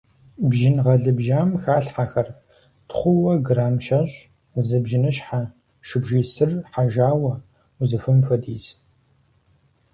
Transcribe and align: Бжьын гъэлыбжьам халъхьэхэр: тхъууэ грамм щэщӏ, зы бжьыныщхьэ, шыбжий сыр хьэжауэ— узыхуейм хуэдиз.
Бжьын 0.49 0.75
гъэлыбжьам 0.85 1.49
халъхьэхэр: 1.61 2.27
тхъууэ 2.87 3.33
грамм 3.47 3.75
щэщӏ, 3.85 4.15
зы 4.65 4.77
бжьыныщхьэ, 4.83 5.41
шыбжий 5.87 6.25
сыр 6.33 6.51
хьэжауэ— 6.71 7.33
узыхуейм 7.81 8.19
хуэдиз. 8.25 8.65